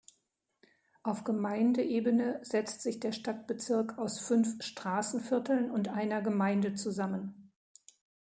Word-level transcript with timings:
Auf 1.03 1.25
Gemeindeebene 1.25 2.39
setzt 2.41 2.81
sich 2.81 2.99
der 2.99 3.11
Stadtbezirk 3.11 3.99
aus 3.99 4.17
fünf 4.19 4.59
Straßenvierteln 4.63 5.69
und 5.69 5.89
einer 5.89 6.23
Gemeinde 6.23 6.73
zusammen. 6.73 7.51